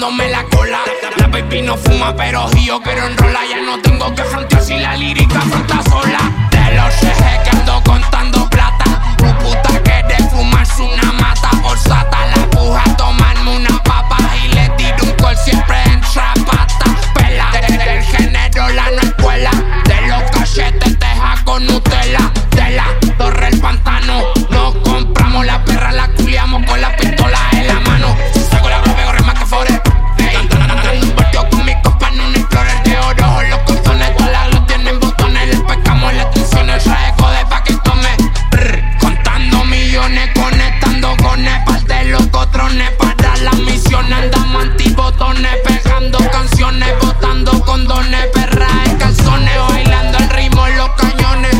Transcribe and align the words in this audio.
la 0.00 0.44
cola. 0.44 0.80
La 1.18 1.26
baby 1.26 1.60
no 1.60 1.76
fuma, 1.76 2.16
pero 2.16 2.50
yo 2.52 2.80
quiero 2.80 3.06
enrola. 3.06 3.40
Ya 3.50 3.60
no 3.60 3.78
tengo 3.82 4.14
que 4.14 4.24
frontear 4.24 4.62
si 4.62 4.78
la 4.78 4.96
lírica 4.96 5.40
fronta 5.42 5.82
sola. 5.90 6.49
cones, 40.10 40.30
conectando 40.34 41.16
cones, 41.22 41.64
par 41.64 41.82
de 41.84 42.04
los 42.06 42.26
cotrones 42.28 42.90
para 42.92 43.36
las 43.36 43.56
misiones. 43.58 44.12
Andamos 44.12 44.64
antibotones, 44.64 45.56
pegando 45.64 46.18
canciones, 46.30 46.88
botando 47.00 47.60
condones, 47.64 48.26
perras 48.28 48.70
en 48.86 48.96
calzones, 48.98 49.54
bailando 49.68 50.18
el 50.18 50.30
ritmo 50.30 50.66
en 50.66 50.76
los 50.76 50.90
cañones. 50.90 51.56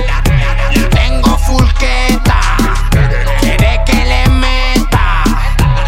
Tengo 0.90 1.38
fulqueta, 1.38 2.40
quiere 3.40 3.80
que 3.86 4.04
le 4.04 4.28
meta. 4.28 5.22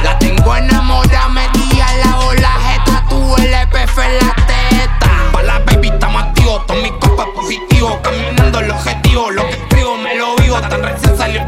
La 0.05 0.19
tengo 0.19 0.57
enamorada, 0.57 1.29
metida 1.29 1.87
en 1.95 2.01
la 2.01 2.19
ola, 2.21 2.51
jeta, 2.67 3.05
tú 3.09 3.37
el 3.39 3.55
EPF 3.55 3.99
en 3.99 4.19
la 4.19 4.35
teta. 4.47 5.11
Pa' 5.33 5.43
la 5.43 5.59
baby 5.61 5.89
estamos 5.89 6.23
activos, 6.23 6.67
todos 6.67 6.83
mis 6.83 6.93
copas 6.93 7.27
positivos, 7.35 7.99
caminando 8.03 8.61
el 8.61 8.71
objetivo, 8.71 9.31
lo 9.31 9.47
que 9.49 9.55
escribo 9.55 9.97
me 9.97 10.17
lo 10.17 10.37
vivo, 10.37 10.61
tan 10.61 10.83
recién 10.83 11.17
salió 11.17 11.41